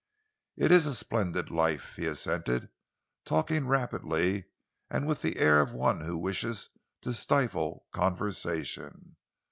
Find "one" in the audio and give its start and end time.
5.73-6.01